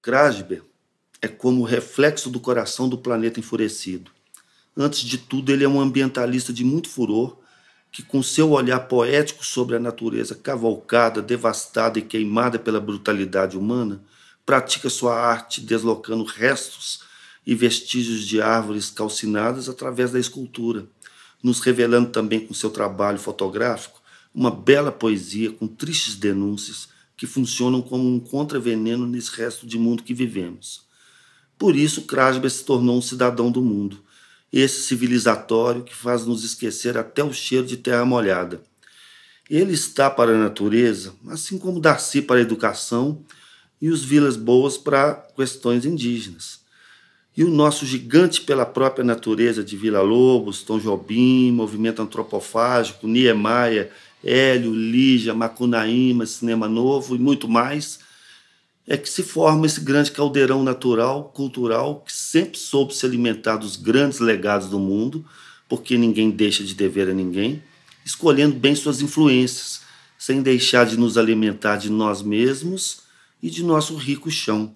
[0.00, 0.62] Krasber
[1.20, 4.10] é como o reflexo do coração do planeta enfurecido.
[4.76, 7.36] Antes de tudo, ele é um ambientalista de muito furor
[7.90, 14.00] que, com seu olhar poético sobre a natureza cavalcada, devastada e queimada pela brutalidade humana,
[14.46, 17.00] pratica sua arte deslocando restos
[17.44, 20.86] e vestígios de árvores calcinadas através da escultura,
[21.42, 24.00] nos revelando também com seu trabalho fotográfico
[24.34, 26.88] uma bela poesia com tristes denúncias
[27.18, 30.86] que funcionam como um contraveneno nesse resto de mundo que vivemos.
[31.58, 33.98] Por isso, Krasber se tornou um cidadão do mundo,
[34.52, 38.62] esse civilizatório que faz nos esquecer até o cheiro de terra molhada.
[39.50, 43.24] Ele está para a natureza, assim como Darcy para a educação
[43.82, 46.60] e os Vilas Boas para questões indígenas.
[47.36, 53.90] E o nosso gigante pela própria natureza de Vila Lobos, Tom Jobim, Movimento Antropofágico, Niemeyer
[54.22, 58.00] Hélio, Lígia, Macunaíma, Cinema Novo e muito mais,
[58.86, 63.76] é que se forma esse grande caldeirão natural, cultural, que sempre soube se alimentar dos
[63.76, 65.24] grandes legados do mundo,
[65.68, 67.62] porque ninguém deixa de dever a ninguém,
[68.04, 69.82] escolhendo bem suas influências,
[70.18, 73.02] sem deixar de nos alimentar de nós mesmos
[73.42, 74.74] e de nosso rico chão.